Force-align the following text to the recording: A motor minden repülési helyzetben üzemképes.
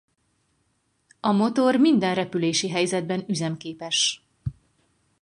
A 1.19 1.31
motor 1.31 1.75
minden 1.77 2.15
repülési 2.15 2.69
helyzetben 2.69 3.23
üzemképes. 3.27 4.25